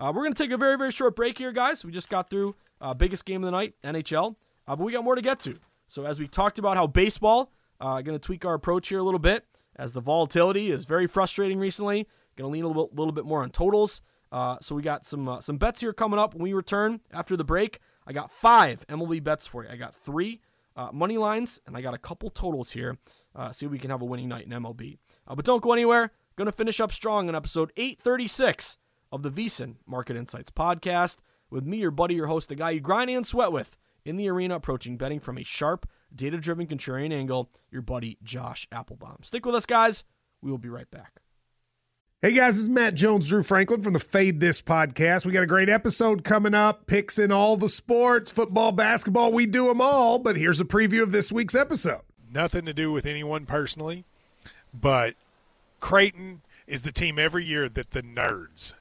[0.00, 1.84] Uh, we're going to take a very, very short break here, guys.
[1.84, 4.34] We just got through uh, biggest game of the night, NHL,
[4.66, 5.58] uh, but we got more to get to.
[5.88, 9.02] So as we talked about how baseball, uh, going to tweak our approach here a
[9.02, 9.44] little bit,
[9.76, 12.08] as the volatility is very frustrating recently.
[12.36, 14.00] Going to lean a little, little bit more on totals.
[14.32, 17.36] Uh, so we got some uh, some bets here coming up when we return after
[17.36, 17.80] the break.
[18.06, 19.70] I got five MLB bets for you.
[19.70, 20.40] I got three
[20.92, 22.96] money lines, and I got a couple totals here.
[23.52, 24.96] See if we can have a winning night in MLB.
[25.26, 26.12] But don't go anywhere.
[26.36, 28.78] Going to finish up strong in episode 836
[29.12, 31.18] of the VSiN Market Insights podcast
[31.50, 34.28] with me, your buddy, your host, the guy you grind and sweat with in the
[34.28, 39.24] arena, approaching betting from a sharp, data driven contrarian angle, your buddy Josh Appelbaum.
[39.24, 40.04] Stick with us, guys.
[40.40, 41.20] We will be right back.
[42.22, 45.24] Hey guys, this is Matt Jones, Drew Franklin from the Fade This podcast.
[45.24, 49.46] We got a great episode coming up, picks in all the sports, football, basketball, we
[49.46, 50.18] do them all.
[50.18, 52.02] But here's a preview of this week's episode.
[52.30, 54.04] Nothing to do with anyone personally,
[54.78, 55.14] but
[55.80, 58.74] Creighton is the team every year that the nerds,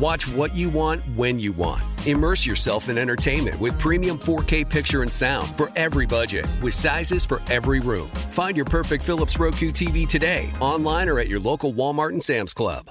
[0.00, 1.82] Watch what you want when you want.
[2.06, 7.24] Immerse yourself in entertainment with premium 4K picture and sound for every budget, with sizes
[7.24, 8.08] for every room.
[8.30, 12.52] Find your perfect Philips Roku TV today, online or at your local Walmart and Sam's
[12.52, 12.90] Club.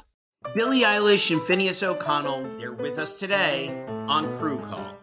[0.55, 5.02] Billie Eilish and Finneas O'Connell, they're with us today on Crew Call.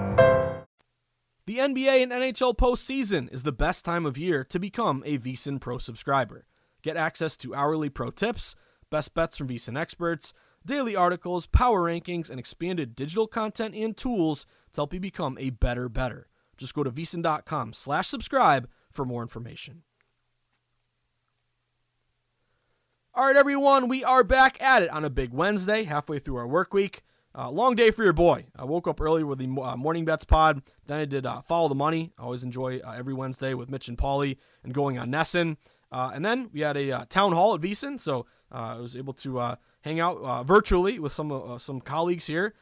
[1.47, 5.59] The NBA and NHL postseason is the best time of year to become a VSiN
[5.59, 6.45] Pro subscriber.
[6.83, 8.55] Get access to hourly pro tips,
[8.91, 14.45] best bets from VSiN experts, daily articles, power rankings, and expanded digital content and tools
[14.73, 16.27] to help you become a better bettor.
[16.57, 19.81] Just go to vsin.com slash subscribe for more information.
[23.15, 26.47] All right, everyone, we are back at it on a big Wednesday, halfway through our
[26.47, 27.03] work week.
[27.33, 28.45] Uh, long day for your boy.
[28.55, 30.61] I woke up early with the uh, morning bets pod.
[30.87, 32.11] Then I did uh, follow the money.
[32.17, 35.55] I always enjoy uh, every Wednesday with Mitch and Paulie and going on NESN.
[35.91, 39.13] Uh, and then we had a uh, town hall at VSiN, so I was able
[39.13, 42.53] to hang out virtually with some some colleagues here,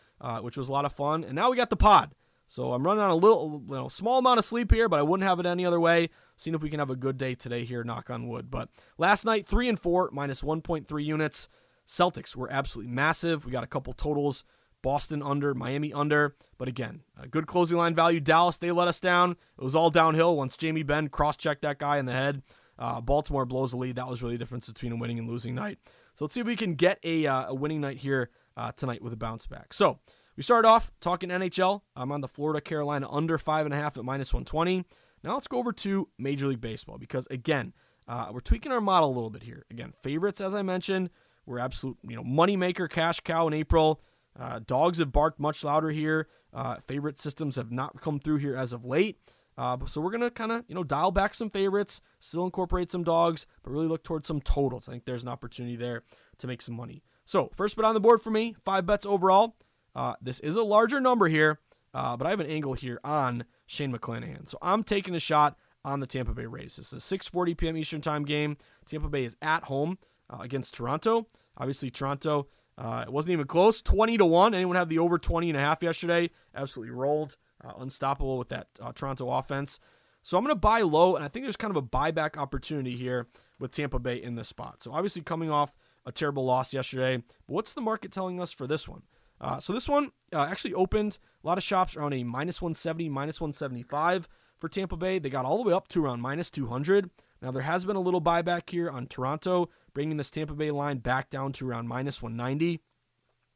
[0.41, 1.23] which was a lot of fun.
[1.23, 2.13] And now we got the pod.
[2.47, 5.03] So I'm running on a little, you know, small amount of sleep here, but I
[5.03, 6.09] wouldn't have it any other way.
[6.35, 8.49] Seeing if we can have a good day today here, knock on wood.
[8.49, 11.47] But last night, three and four, minus 1.3 units.
[11.87, 13.45] Celtics were absolutely massive.
[13.45, 14.43] We got a couple totals.
[14.81, 16.35] Boston under, Miami under.
[16.57, 18.19] But again, good closing line value.
[18.19, 19.31] Dallas, they let us down.
[19.31, 22.43] It was all downhill once Jamie Benn cross checked that guy in the head.
[22.77, 23.97] Uh, Baltimore blows the lead.
[23.97, 25.79] That was really the difference between a winning and losing night.
[26.13, 29.01] So let's see if we can get a, uh, a winning night here uh, tonight
[29.01, 29.73] with a bounce back.
[29.73, 29.99] So
[30.37, 31.81] we started off talking NHL.
[31.95, 34.85] I'm on the Florida Carolina under five and a half at minus 120.
[35.23, 37.73] Now let's go over to Major League Baseball because again,
[38.07, 39.65] uh, we're tweaking our model a little bit here.
[39.69, 41.09] Again, favorites as I mentioned,
[41.45, 44.01] we're absolute you know moneymaker cash cow in April.
[44.37, 46.27] Uh, dogs have barked much louder here.
[46.53, 49.19] Uh, favorite systems have not come through here as of late.
[49.57, 53.03] Uh, so we're gonna kind of you know dial back some favorites, still incorporate some
[53.03, 54.87] dogs, but really look towards some totals.
[54.87, 56.03] I think there's an opportunity there
[56.37, 57.03] to make some money.
[57.25, 59.57] So first bet on the board for me, five bets overall.
[59.93, 61.59] Uh, this is a larger number here,
[61.93, 64.47] uh, but I have an angle here on Shane McClanahan.
[64.47, 66.77] So I'm taking a shot on the Tampa Bay Rays.
[66.77, 67.75] This is a 6:40 p.m.
[67.75, 68.55] Eastern Time game.
[68.85, 69.97] Tampa Bay is at home
[70.29, 71.27] uh, against Toronto.
[71.57, 72.47] Obviously, Toronto.
[72.79, 73.81] Uh, it wasn't even close.
[73.81, 74.53] 20 to 1.
[74.53, 76.31] Anyone have the over 20 and a half yesterday?
[76.55, 77.35] Absolutely rolled.
[77.63, 79.81] Uh, unstoppable with that uh, Toronto offense.
[80.21, 82.95] So I'm going to buy low, and I think there's kind of a buyback opportunity
[82.95, 83.27] here
[83.59, 84.81] with Tampa Bay in this spot.
[84.81, 87.17] So obviously coming off a terrible loss yesterday.
[87.17, 89.03] But what's the market telling us for this one?
[89.41, 93.09] Uh, so this one uh, actually opened a lot of shops around a minus 170,
[93.09, 95.19] minus 175 for Tampa Bay.
[95.19, 97.09] They got all the way up to around minus 200.
[97.41, 100.97] Now, there has been a little buyback here on Toronto, bringing this Tampa Bay line
[100.97, 102.81] back down to around minus 190.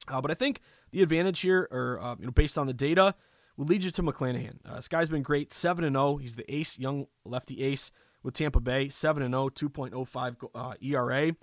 [0.08, 3.16] Uh, but I think the advantage here, or uh, you know, based on the data,
[3.58, 4.58] will lead you to McClanahan.
[4.66, 6.18] Uh, this guy's been great, seven and zero.
[6.18, 7.92] He's the ace, young lefty ace
[8.22, 11.36] with Tampa Bay, seven and 0, 2.05 uh, ERA.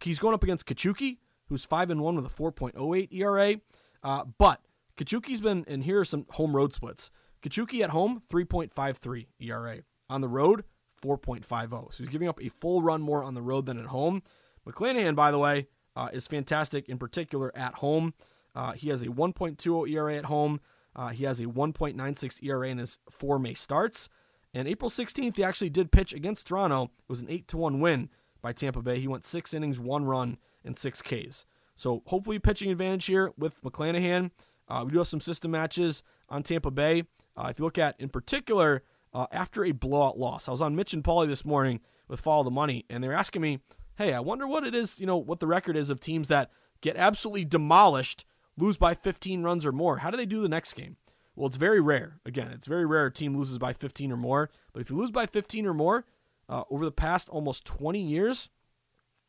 [0.00, 3.56] He's going up against Kikuchi, who's five and one with a 4.08 ERA.
[4.02, 4.60] Uh, but
[4.96, 7.10] Kikuchi's been, and here are some home road splits.
[7.42, 9.78] Kikuchi at home, 3.53 ERA.
[10.08, 10.64] On the road,
[11.06, 11.92] 4.50.
[11.92, 14.22] So he's giving up a full run more on the road than at home.
[14.66, 18.14] McClanahan, by the way, uh, is fantastic, in particular at home.
[18.54, 20.60] Uh, he has a 1.20 ERA at home.
[20.94, 24.08] Uh, he has a 1.96 ERA in his four May starts.
[24.54, 26.84] And April 16th, he actually did pitch against Toronto.
[26.84, 28.08] It was an 8 to 1 win
[28.40, 28.98] by Tampa Bay.
[28.98, 31.44] He went six innings, one run, and six Ks.
[31.74, 34.30] So hopefully, pitching advantage here with McClanahan.
[34.68, 37.04] Uh, we do have some system matches on Tampa Bay.
[37.36, 38.82] Uh, if you look at, in particular,
[39.16, 42.44] uh, after a blowout loss, I was on Mitch and Paulie this morning with Follow
[42.44, 43.60] the Money, and they're asking me,
[43.96, 46.50] hey, I wonder what it is, you know, what the record is of teams that
[46.82, 48.26] get absolutely demolished,
[48.58, 49.98] lose by 15 runs or more.
[49.98, 50.98] How do they do the next game?
[51.34, 52.20] Well, it's very rare.
[52.26, 54.50] Again, it's very rare a team loses by 15 or more.
[54.74, 56.04] But if you lose by 15 or more
[56.46, 58.50] uh, over the past almost 20 years,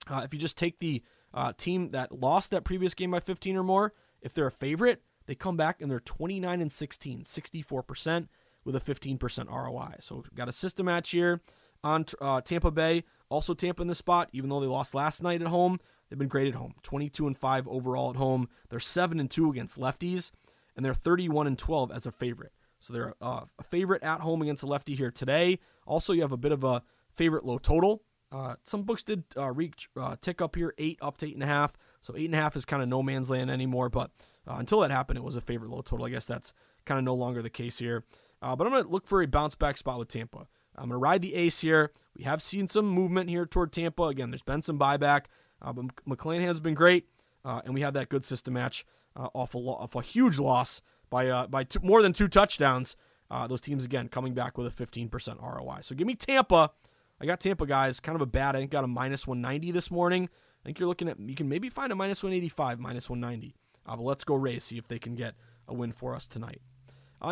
[0.10, 1.02] uh, if you just take the
[1.34, 5.02] uh, team that lost that previous game by 15 or more, if they're a favorite,
[5.28, 8.28] they come back and they're 29 and 16, 64%
[8.68, 9.96] with a 15% ROI.
[10.02, 11.40] So got a system match here
[11.86, 13.06] on uh, Tampa Bay.
[13.30, 16.28] Also Tampa in the spot, even though they lost last night at home, they've been
[16.28, 16.74] great at home.
[16.84, 18.50] 22 and 5 overall at home.
[18.70, 20.32] They're 7 and 2 against lefties,
[20.76, 22.52] and they're 31 and 12 as a favorite.
[22.80, 25.60] So they're uh, a favorite at home against a lefty here today.
[25.86, 28.04] Also, you have a bit of a favorite low total.
[28.34, 31.44] Uh, some books did uh, reach uh, tick up here, eight up to eight and
[31.44, 31.72] a half.
[32.02, 33.90] So eight and a half is kind of no man's land anymore.
[33.90, 34.12] But
[34.46, 36.06] uh, until that happened, it was a favorite low total.
[36.06, 36.52] I guess that's
[36.84, 38.04] kind of no longer the case here.
[38.42, 40.48] Uh, but I'm going to look for a bounce back spot with Tampa.
[40.76, 41.92] I'm going to ride the ace here.
[42.16, 44.04] We have seen some movement here toward Tampa.
[44.04, 45.24] Again, there's been some buyback,
[45.62, 47.08] uh, but McClanahan's been great,
[47.44, 50.38] uh, and we have that good system match uh, off, a lo- off a huge
[50.38, 52.96] loss by uh, by more than two touchdowns.
[53.30, 55.80] Uh, those teams again coming back with a 15% ROI.
[55.82, 56.72] So give me Tampa.
[57.20, 58.56] I got Tampa guys, kind of a bad.
[58.56, 60.30] I think got a minus 190 this morning.
[60.64, 63.56] I think you're looking at you can maybe find a minus 185, minus 190.
[63.86, 65.36] Uh, but let's go Rays see if they can get
[65.68, 66.62] a win for us tonight.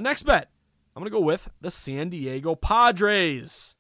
[0.02, 0.50] next bet.
[0.96, 3.76] I'm going to go with the San Diego Padres.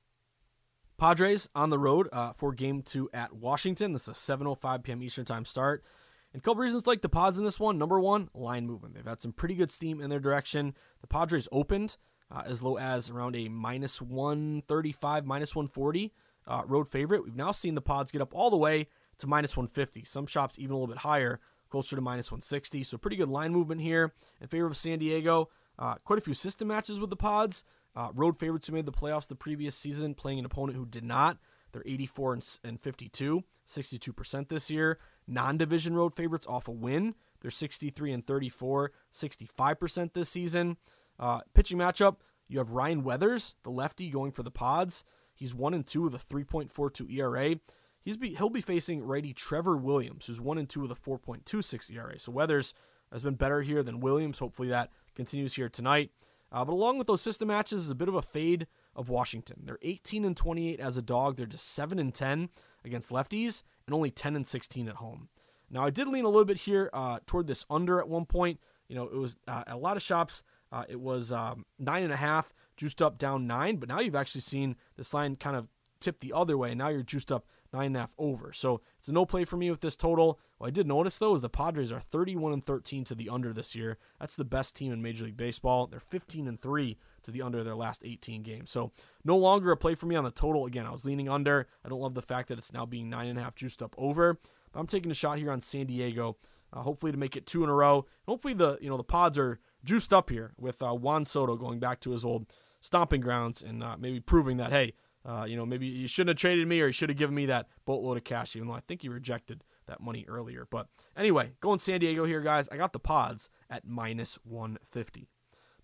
[0.97, 3.93] Padres on the road uh, for game two at Washington.
[3.93, 5.01] This is a 7.05 p.m.
[5.01, 5.86] Eastern Time start.
[6.34, 7.78] And a couple reasons like the Pods in this one.
[7.78, 8.95] Number one, line movement.
[8.95, 10.73] They've had some pretty good steam in their direction.
[10.99, 11.95] The Padres opened
[12.30, 16.13] uh, as low as around a minus 135, minus 140
[16.47, 17.23] uh, road favorite.
[17.23, 20.04] We've now seen the Pods get up all the way to minus 150.
[20.04, 22.84] Some shops even a little bit higher, closer to minus 160.
[22.84, 25.49] So pretty good line movement here in favor of San Diego.
[25.77, 27.63] Uh, quite a few system matches with the Pods.
[27.95, 31.03] Uh, road favorites who made the playoffs the previous season, playing an opponent who did
[31.03, 31.38] not.
[31.71, 34.99] They're 84 and, and 52, 62% this year.
[35.27, 37.15] Non division road favorites off a win.
[37.41, 40.77] They're 63 and 34, 65% this season.
[41.19, 45.03] Uh, pitching matchup, you have Ryan Weathers, the lefty, going for the Pods.
[45.33, 47.59] He's 1 and 2 with a 3.42 ERA.
[48.01, 51.93] He's be, he'll be facing righty Trevor Williams, who's 1 and 2 with a 4.26
[51.93, 52.19] ERA.
[52.19, 52.73] So Weathers
[53.11, 54.39] has been better here than Williams.
[54.39, 56.12] Hopefully that continues here tonight.
[56.51, 59.63] Uh, but along with those system matches is a bit of a fade of Washington.
[59.65, 61.36] They're 18 and 28 as a dog.
[61.36, 62.49] They're just 7 and 10
[62.84, 65.30] against lefties and only 10 and 16 at home.
[65.69, 68.60] Now I did lean a little bit here uh, toward this under at one point.
[68.88, 70.43] You know, it was uh, a lot of shops.
[70.71, 73.78] Uh, it was um, nine and a half, juiced up down nine.
[73.78, 75.67] But now you've actually seen this line kind of
[75.99, 76.75] tip the other way.
[76.75, 78.53] Now you're juiced up nine and a half over.
[78.53, 80.39] So it's a no play for me with this total.
[80.57, 83.51] What I did notice though is the Padres are 31 and 13 to the under
[83.51, 83.97] this year.
[84.19, 85.88] That's the best team in Major League Baseball.
[85.88, 88.71] They're 15 and 3 to the under their last 18 games.
[88.71, 88.91] So
[89.23, 90.65] no longer a play for me on the total.
[90.65, 91.67] Again, I was leaning under.
[91.83, 93.95] I don't love the fact that it's now being nine and a half juiced up
[93.97, 94.39] over.
[94.71, 96.38] But I'm taking a shot here on San Diego.
[96.73, 98.05] Uh, hopefully to make it two in a row.
[98.27, 101.79] hopefully the you know the Pods are juiced up here with uh, Juan Soto going
[101.79, 102.47] back to his old
[102.81, 104.93] stomping grounds and uh, maybe proving that hey
[105.25, 107.47] uh, you know, maybe you shouldn't have traded me or you should have given me
[107.47, 110.67] that boatload of cash, even though I think he rejected that money earlier.
[110.69, 112.69] But anyway, going San Diego here, guys.
[112.71, 115.27] I got the pods at minus 150.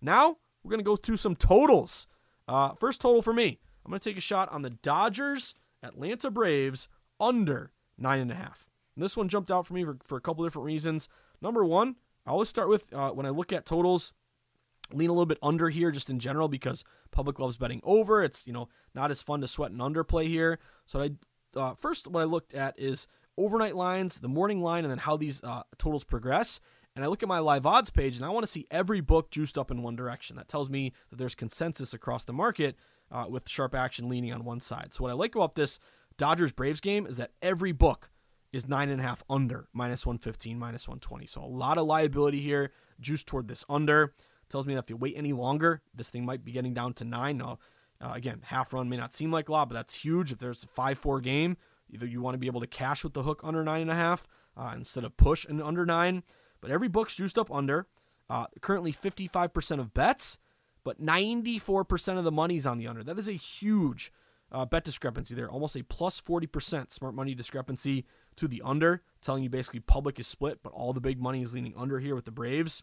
[0.00, 2.06] Now we're going to go through some totals.
[2.46, 6.30] Uh, first total for me, I'm going to take a shot on the Dodgers, Atlanta
[6.30, 6.88] Braves
[7.20, 8.50] under 9.5.
[8.96, 11.08] This one jumped out for me for, for a couple different reasons.
[11.40, 14.12] Number one, I always start with uh, when I look at totals,
[14.94, 18.22] lean a little bit under here just in general because public loves betting over.
[18.22, 20.58] It's you know not as fun to sweat an underplay here.
[20.86, 21.10] So I
[21.56, 25.16] uh, first what I looked at is overnight lines, the morning line, and then how
[25.16, 26.60] these uh, totals progress.
[26.94, 29.30] And I look at my live odds page, and I want to see every book
[29.30, 30.36] juiced up in one direction.
[30.36, 32.76] That tells me that there's consensus across the market
[33.10, 34.92] uh, with sharp action leaning on one side.
[34.92, 35.78] So what I like about this
[36.18, 38.10] Dodgers Braves game is that every book
[38.52, 41.26] is nine and a half under minus 115, minus 120.
[41.26, 44.12] So a lot of liability here, juice toward this under.
[44.52, 47.04] Tells me that if you wait any longer, this thing might be getting down to
[47.04, 47.38] nine.
[47.38, 47.58] Now,
[48.02, 50.30] uh, again, half run may not seem like a lot, but that's huge.
[50.30, 51.56] If there's a 5 4 game,
[51.88, 53.94] either you want to be able to cash with the hook under nine and a
[53.94, 56.22] half uh, instead of push and under nine.
[56.60, 57.86] But every book's juiced up under.
[58.28, 60.38] Uh, currently 55% of bets,
[60.84, 63.02] but 94% of the money's on the under.
[63.02, 64.12] That is a huge
[64.50, 68.04] uh, bet discrepancy there, almost a plus 40% smart money discrepancy
[68.36, 71.54] to the under, telling you basically public is split, but all the big money is
[71.54, 72.82] leaning under here with the Braves.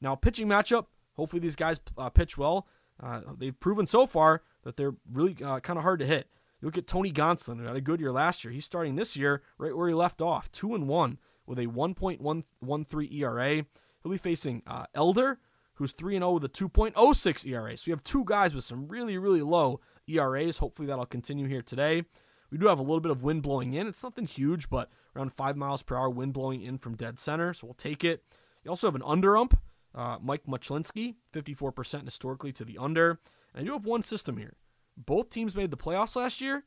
[0.00, 0.86] Now, pitching matchup,
[1.18, 2.66] hopefully these guys uh, pitch well.
[3.02, 6.28] Uh, they've proven so far that they're really uh, kind of hard to hit.
[6.60, 8.52] You look at Tony Gonsolin, who had a good year last year.
[8.52, 13.12] He's starting this year right where he left off, two and one with a 1.113
[13.12, 13.64] ERA.
[14.02, 15.38] He'll be facing uh, Elder,
[15.74, 17.76] who's 3 and 0 with a 2.06 ERA.
[17.76, 20.58] So you have two guys with some really, really low ERAs.
[20.58, 22.04] Hopefully that'll continue here today.
[22.50, 23.86] We do have a little bit of wind blowing in.
[23.86, 27.52] It's nothing huge, but around 5 miles per hour wind blowing in from dead center.
[27.52, 28.24] So we'll take it.
[28.64, 29.58] You also have an under ump,
[29.98, 33.18] uh, Mike Muchlinski, 54% historically to the under.
[33.52, 34.54] And I do have one system here.
[34.96, 36.64] Both teams made the playoffs last year.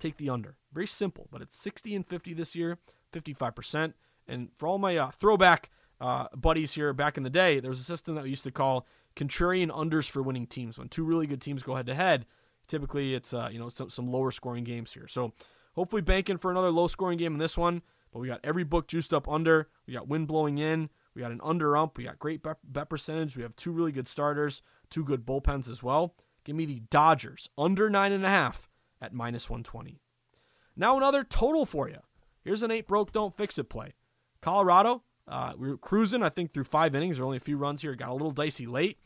[0.00, 0.56] Take the under.
[0.72, 2.78] Very simple, but it's 60 and 50 this year,
[3.12, 3.92] 55%.
[4.26, 7.78] And for all my uh, throwback uh, buddies here back in the day, there was
[7.78, 10.76] a system that we used to call contrarian unders for winning teams.
[10.76, 12.26] When two really good teams go head to head,
[12.66, 15.06] typically it's uh, you know some, some lower scoring games here.
[15.06, 15.34] So
[15.74, 17.82] hopefully banking for another low scoring game in this one.
[18.12, 19.68] But we got every book juiced up under.
[19.86, 20.90] We got wind blowing in.
[21.14, 21.98] We got an under ump.
[21.98, 23.36] We got great bet, percentage.
[23.36, 26.14] We have two really good starters, two good bullpens as well.
[26.44, 28.68] Give me the Dodgers under nine and a half
[29.00, 30.00] at minus 120.
[30.76, 31.98] Now another total for you.
[32.42, 33.94] Here's an eight broke, don't fix it play.
[34.40, 37.16] Colorado, uh, we were cruising, I think, through five innings.
[37.16, 37.94] There are only a few runs here.
[37.94, 38.98] Got a little dicey late.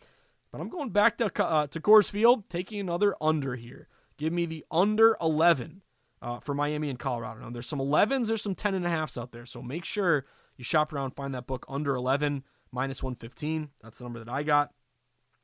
[0.50, 3.88] But I'm going back to, uh, to Coors Field, taking another under here.
[4.16, 5.82] Give me the under 11
[6.22, 7.40] uh, for Miami and Colorado.
[7.40, 9.44] Now, there's some 11s, there's some 10 and a halfs out there.
[9.44, 10.24] So make sure
[10.56, 13.70] you shop around, find that book under 11, minus 115.
[13.82, 14.72] That's the number that I got.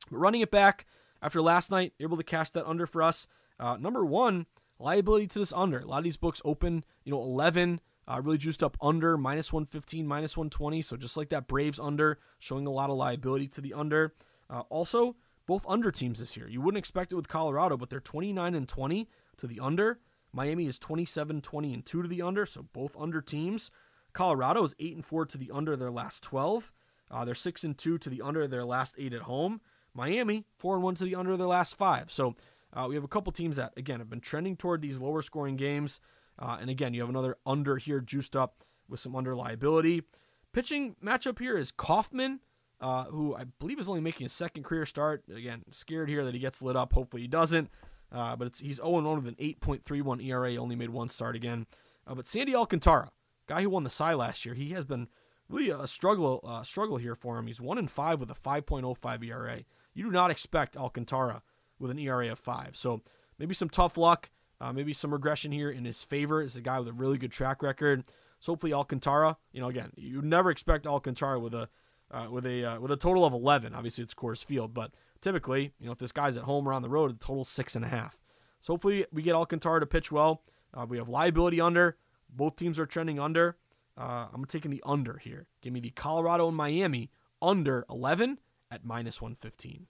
[0.09, 0.85] But running it back
[1.21, 3.27] after last night, able to cash that under for us.
[3.59, 4.45] Uh, number one,
[4.79, 5.79] liability to this under.
[5.79, 9.53] A lot of these books open, you know, 11, uh, really juiced up under, minus
[9.53, 10.81] 115, minus 120.
[10.81, 14.13] So just like that Braves under, showing a lot of liability to the under.
[14.49, 16.47] Uh, also, both under teams this year.
[16.47, 19.99] You wouldn't expect it with Colorado, but they're 29 and 20 to the under.
[20.31, 23.69] Miami is 27, 20 and 2 to the under, so both under teams.
[24.13, 26.71] Colorado is 8 and 4 to the under their last 12.
[27.11, 29.61] Uh, they're 6 and 2 to the under their last 8 at home.
[29.93, 32.11] Miami 4 and 1 to the under their last 5.
[32.11, 32.35] So
[32.73, 35.55] uh, we have a couple teams that again have been trending toward these lower scoring
[35.55, 35.99] games.
[36.39, 40.03] Uh, and again, you have another under here juiced up with some under liability.
[40.51, 42.39] Pitching matchup here is Kauffmann,
[42.81, 45.23] uh, who I believe is only making a second career start.
[45.33, 46.93] Again, scared here that he gets lit up.
[46.93, 47.69] Hopefully he doesn't.
[48.11, 51.65] Uh, but he's 0 1 with an 8.31 ERA, only made one start again.
[52.05, 53.09] Uh, but Sandy Alcantara,
[53.47, 55.07] guy who won the Cy last year, he has been
[55.49, 57.47] really a struggle uh, struggle here for him.
[57.47, 59.63] He's 1 in 5 with a 5.05 ERA.
[59.93, 61.43] You do not expect Alcantara
[61.79, 62.75] with an ERA of 5.
[62.75, 63.01] So
[63.37, 64.29] maybe some tough luck.
[64.61, 66.41] Uh, maybe some regression here in his favor.
[66.41, 68.05] Is a guy with a really good track record.
[68.39, 71.69] So hopefully Alcantara, you know, again, you never expect Alcantara with a
[72.11, 73.73] uh, with a uh, with a total of 11.
[73.73, 76.81] Obviously, it's Coors Field, but typically, you know, if this guy's at home or on
[76.81, 78.19] the road, a total six and a half.
[78.59, 80.43] So hopefully, we get Alcantara to pitch well.
[80.73, 81.97] Uh, we have liability under.
[82.35, 83.57] Both teams are trending under.
[83.97, 85.47] Uh, I'm taking the under here.
[85.61, 88.39] Give me the Colorado and Miami under 11
[88.71, 89.87] at minus 115.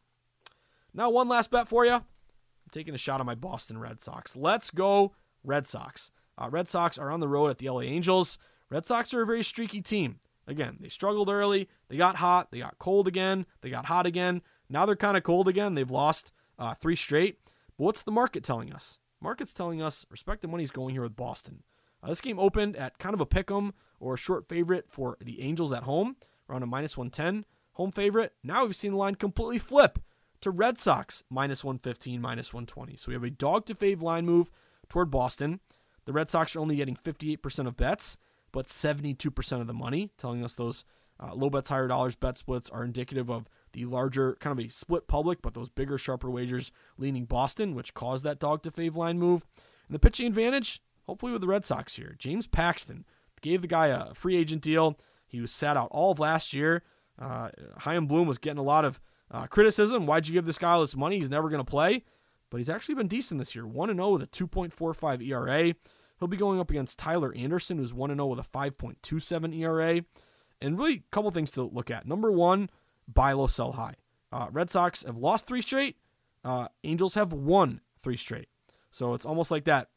[0.93, 2.03] Now, one last bet for you I'm
[2.71, 4.35] taking a shot on my Boston Red Sox.
[4.35, 6.11] Let's go, Red Sox.
[6.37, 8.37] Uh, Red Sox are on the road at the LA Angels.
[8.69, 10.19] Red Sox are a very streaky team.
[10.47, 11.69] Again, they struggled early.
[11.87, 12.51] They got hot.
[12.51, 13.45] They got cold again.
[13.61, 14.41] They got hot again.
[14.69, 15.75] Now they're kind of cold again.
[15.75, 17.37] They've lost uh, three straight.
[17.77, 18.99] But what's the market telling us?
[19.21, 21.63] Market's telling us respect the money's going here with Boston.
[22.03, 25.17] Uh, this game opened at kind of a pick 'em or a short favorite for
[25.21, 26.17] the Angels at home,
[26.49, 28.33] around a minus 110 home favorite.
[28.43, 29.99] Now we've seen the line completely flip
[30.41, 32.97] to Red Sox minus 115, minus 120.
[32.97, 34.49] So we have a dog to fave line move
[34.89, 35.61] toward Boston.
[36.05, 38.17] The Red Sox are only getting 58% of bets,
[38.51, 40.83] but 72% of the money, telling us those
[41.19, 44.69] uh, low bets, higher dollars bet splits are indicative of the larger, kind of a
[44.69, 48.95] split public, but those bigger, sharper wagers leaning Boston, which caused that dog to fave
[48.95, 49.45] line move.
[49.87, 52.15] And the pitching advantage, hopefully with the Red Sox here.
[52.17, 53.05] James Paxton
[53.41, 54.97] gave the guy a free agent deal.
[55.27, 56.83] He was sat out all of last year.
[57.19, 57.49] Uh,
[57.79, 58.99] Chaim Bloom was getting a lot of
[59.33, 61.17] uh, criticism why'd you give this guy all this money?
[61.17, 62.03] He's never going to play.
[62.49, 65.73] But he's actually been decent this year 1 0 with a 2.45 ERA.
[66.19, 70.05] He'll be going up against Tyler Anderson, who's 1 0 with a 5.27 ERA.
[70.61, 72.07] And really, a couple things to look at.
[72.07, 72.69] Number one,
[73.11, 73.95] buy low, sell high.
[74.31, 75.97] Uh, Red Sox have lost three straight.
[76.45, 78.49] Uh, Angels have won three straight.
[78.91, 79.89] So it's almost like that,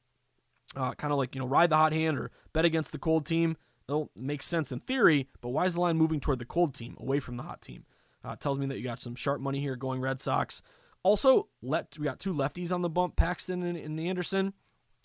[0.75, 3.27] uh, kind of like you know ride the hot hand or bet against the cold
[3.27, 3.57] team.
[3.89, 6.97] It'll make sense in theory, but why is the line moving toward the cold team
[6.99, 7.85] away from the hot team?
[8.25, 10.61] Uh, tells me that you got some sharp money here going Red Sox.
[11.05, 14.55] Also, let we got two lefties on the bump, Paxton and, and Anderson.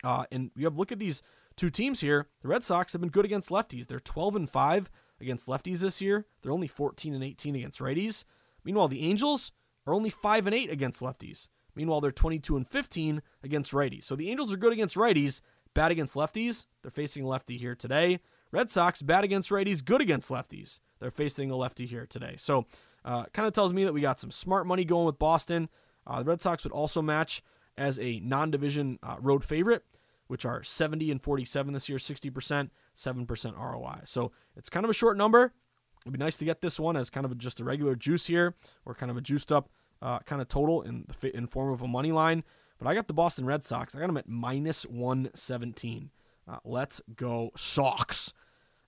[0.03, 1.21] Uh, and you have look at these
[1.55, 2.27] two teams here.
[2.41, 3.85] The Red Sox have been good against lefties.
[3.85, 4.89] They're 12 and 5
[5.19, 6.25] against lefties this year.
[6.41, 8.23] They're only 14 and 18 against righties.
[8.63, 9.51] Meanwhile, the Angels
[9.85, 11.49] are only 5 and 8 against lefties.
[11.75, 14.03] Meanwhile, they're 22 and 15 against righties.
[14.03, 15.41] So the Angels are good against righties,
[15.73, 16.65] bad against lefties.
[16.81, 18.19] They're facing a lefty here today.
[18.51, 20.79] Red Sox bad against righties, good against lefties.
[20.99, 22.35] They're facing a lefty here today.
[22.37, 22.65] So
[23.05, 25.69] uh, kind of tells me that we got some smart money going with Boston.
[26.05, 27.41] Uh, the Red Sox would also match
[27.77, 29.83] as a non-division uh, road favorite,
[30.27, 34.01] which are 70 and 47 this year, 60%, 7% ROI.
[34.05, 35.53] So it's kind of a short number.
[36.03, 38.55] It'd be nice to get this one as kind of just a regular juice here,
[38.85, 39.69] or kind of a juiced up
[40.01, 42.43] uh, kind of total in the in form of a money line.
[42.77, 43.95] But I got the Boston Red Sox.
[43.95, 46.09] I got them at minus 117.
[46.47, 48.33] Uh, let's go Sox.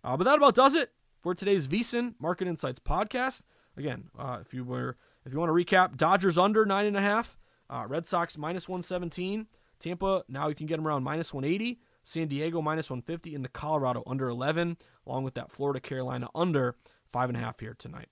[0.04, 0.92] Uh, but that about does it
[1.22, 3.44] for today's VSiN Market Insights podcast.
[3.78, 7.02] Again, uh, if you were if you want to recap, Dodgers under nine and a
[7.02, 7.38] half,
[7.70, 9.48] uh, Red Sox minus 117,
[9.80, 13.50] Tampa now you can get them around minus 180, San Diego minus 150, and the
[13.50, 16.76] Colorado under 11, along with that Florida Carolina under
[17.12, 18.08] five and a half here tonight.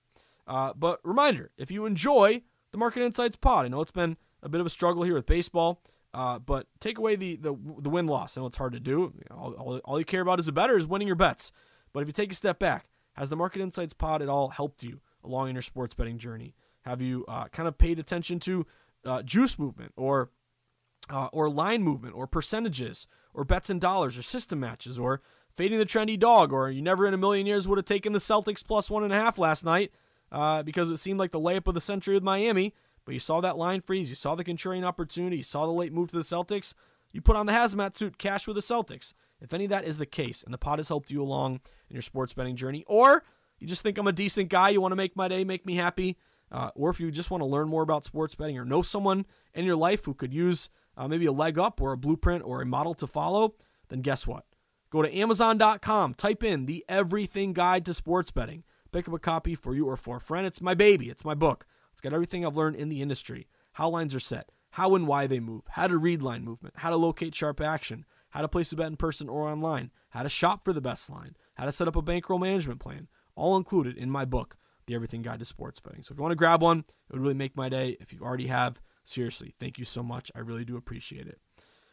[0.48, 2.42] Uh, but reminder, if you enjoy
[2.72, 5.26] the Market Insights pod, I know it's been a bit of a struggle here with
[5.26, 5.82] baseball.
[6.14, 8.38] Uh, but take away the the, the win loss.
[8.38, 9.14] I know it's hard to do.
[9.32, 11.54] All, all, all, you care about as a bettor is winning your bets.
[11.94, 14.84] But if you take a step back, has the Market Insights pod at all helped
[14.84, 16.54] you along in your sports betting journey?
[16.82, 18.66] Have you uh, kind of paid attention to
[19.06, 20.32] uh, juice movement or
[21.10, 25.22] uh, or line movement or percentages or bets and dollars or system matches or
[25.56, 28.20] fading the trendy dog or you never in a million years would have taken the
[28.20, 29.92] Celtics plus one and a half last night
[30.32, 32.74] uh, because it seemed like the layup of the century with Miami
[33.06, 35.94] but you saw that line freeze, you saw the contrarian opportunity, you saw the late
[35.94, 36.74] move to the Celtics.
[37.12, 39.14] You put on the hazmat suit, cash with the Celtics.
[39.42, 41.96] If any of that is the case, and the pot has helped you along in
[41.96, 43.24] your sports betting journey, or
[43.60, 45.76] you just think I'm a decent guy, you want to make my day, make me
[45.76, 46.18] happy,
[46.52, 49.26] uh, or if you just want to learn more about sports betting or know someone
[49.54, 52.62] in your life who could use uh, maybe a leg up or a blueprint or
[52.62, 53.56] a model to follow,
[53.90, 54.46] then guess what?
[54.92, 58.64] Go to Amazon.com, type in the Everything Guide to Sports Betting.
[58.92, 60.46] Pick up a copy for you or for a friend.
[60.46, 61.66] It's my baby, it's my book.
[61.92, 65.28] It's got everything I've learned in the industry how lines are set, how and why
[65.28, 68.72] they move, how to read line movement, how to locate sharp action, how to place
[68.72, 71.72] a bet in person or online, how to shop for the best line, how to
[71.72, 75.46] set up a bankroll management plan, all included in my book, The Everything Guide to
[75.46, 76.04] Sports Betting.
[76.04, 77.98] So if you want to grab one, it would really make my day.
[78.02, 80.32] If you already have, seriously, thank you so much.
[80.36, 81.40] I really do appreciate it.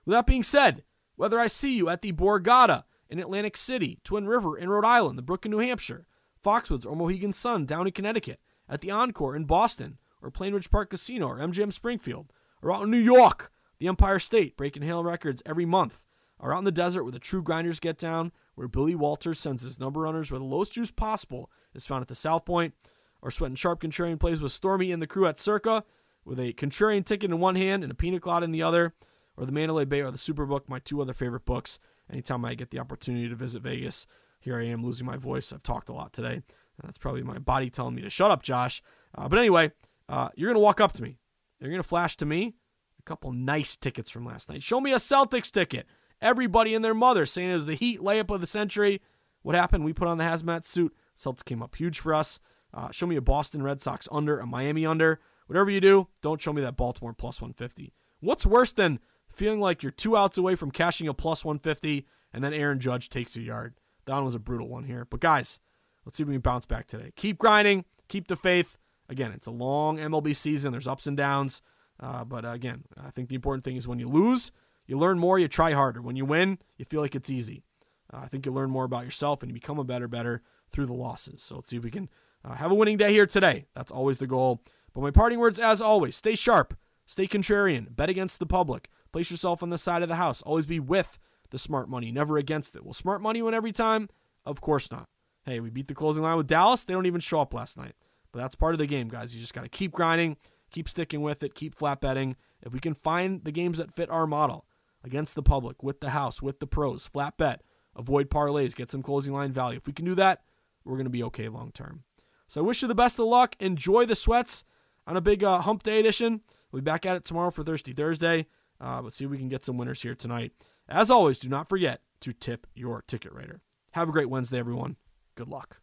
[0.04, 0.82] With that being said,
[1.14, 5.16] whether I see you at the Borgata in Atlantic City, Twin River in Rhode Island,
[5.16, 6.06] the Brook in New Hampshire,
[6.42, 10.90] Foxwoods or Mohegan Sun down in Connecticut, at the Encore in Boston, or Plainridge Park
[10.90, 12.32] Casino, or MGM Springfield,
[12.62, 16.04] or out in New York, the Empire State, breaking handle records every month,
[16.38, 19.62] or out in the desert where the true grinders get down, where Billy Walters sends
[19.62, 22.74] his number runners where the lowest juice possible is found at the South Point,
[23.22, 25.84] or sweating sharp contrarian plays with Stormy and the crew at Circa,
[26.24, 28.94] with a contrarian ticket in one hand and a pina colada in the other,
[29.36, 31.78] or the Mandalay Bay or the Superbook, my two other favorite books.
[32.10, 34.06] Anytime I get the opportunity to visit Vegas,
[34.38, 35.52] here I am losing my voice.
[35.52, 36.42] I've talked a lot today.
[36.82, 38.82] That's probably my body telling me to shut up, Josh.
[39.16, 39.72] Uh, but anyway,
[40.08, 41.18] uh, you're going to walk up to me.
[41.60, 42.54] You're going to flash to me
[42.98, 44.62] a couple nice tickets from last night.
[44.62, 45.86] Show me a Celtics ticket.
[46.20, 49.02] Everybody and their mother saying it was the Heat layup of the century.
[49.42, 49.84] What happened?
[49.84, 50.94] We put on the hazmat suit.
[51.16, 52.38] Celtics came up huge for us.
[52.72, 55.20] Uh, show me a Boston Red Sox under, a Miami under.
[55.46, 57.94] Whatever you do, don't show me that Baltimore plus 150.
[58.20, 59.00] What's worse than
[59.32, 63.08] feeling like you're two outs away from cashing a plus 150 and then Aaron Judge
[63.08, 63.74] takes a yard?
[64.08, 65.06] That one was a brutal one here.
[65.08, 65.60] But guys,
[66.04, 67.12] let's see if we can bounce back today.
[67.14, 68.78] Keep grinding, keep the faith.
[69.10, 70.72] Again, it's a long MLB season.
[70.72, 71.60] There's ups and downs.
[72.00, 74.50] Uh, but again, I think the important thing is when you lose,
[74.86, 76.00] you learn more, you try harder.
[76.00, 77.64] When you win, you feel like it's easy.
[78.12, 80.86] Uh, I think you learn more about yourself and you become a better, bettor through
[80.86, 81.42] the losses.
[81.42, 82.08] So let's see if we can
[82.42, 83.66] uh, have a winning day here today.
[83.74, 84.62] That's always the goal.
[84.94, 89.30] But my parting words, as always, stay sharp, stay contrarian, bet against the public, place
[89.30, 91.18] yourself on the side of the house, always be with
[91.50, 92.84] the smart money, never against it.
[92.84, 94.08] Will smart money win every time?
[94.44, 95.08] Of course not.
[95.44, 96.84] Hey, we beat the closing line with Dallas.
[96.84, 97.94] They don't even show up last night.
[98.32, 99.34] But that's part of the game, guys.
[99.34, 100.36] You just got to keep grinding,
[100.70, 102.36] keep sticking with it, keep flat betting.
[102.62, 104.66] If we can find the games that fit our model
[105.02, 107.62] against the public, with the house, with the pros, flat bet,
[107.96, 109.78] avoid parlays, get some closing line value.
[109.78, 110.42] If we can do that,
[110.84, 112.04] we're going to be okay long term.
[112.46, 113.56] So I wish you the best of luck.
[113.60, 114.64] Enjoy the sweats
[115.06, 116.42] on a big uh, hump day edition.
[116.70, 118.46] We'll be back at it tomorrow for Thirsty Thursday.
[118.80, 120.52] Uh, let's see if we can get some winners here tonight.
[120.88, 123.60] As always, do not forget to tip your ticket writer.
[123.92, 124.96] Have a great Wednesday, everyone.
[125.34, 125.80] Good luck.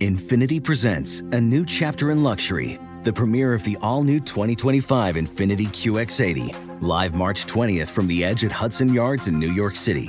[0.00, 5.66] Infiniti presents a new chapter in luxury, the premiere of the all new 2025 Infiniti
[5.66, 10.08] QX80, live March 20th from the edge at Hudson Yards in New York City,